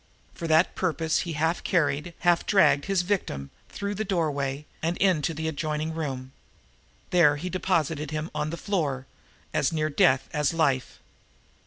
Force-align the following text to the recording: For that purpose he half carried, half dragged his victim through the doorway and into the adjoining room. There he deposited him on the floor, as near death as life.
For 0.33 0.47
that 0.47 0.73
purpose 0.73 1.19
he 1.19 1.33
half 1.33 1.63
carried, 1.63 2.15
half 2.21 2.43
dragged 2.47 2.85
his 2.85 3.03
victim 3.03 3.51
through 3.69 3.93
the 3.93 4.03
doorway 4.03 4.65
and 4.81 4.97
into 4.97 5.31
the 5.31 5.47
adjoining 5.47 5.93
room. 5.93 6.31
There 7.11 7.35
he 7.35 7.51
deposited 7.51 8.09
him 8.09 8.31
on 8.33 8.49
the 8.49 8.57
floor, 8.57 9.05
as 9.53 9.71
near 9.71 9.91
death 9.91 10.27
as 10.33 10.55
life. 10.55 10.97